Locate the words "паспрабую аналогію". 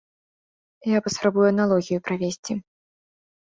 1.07-1.99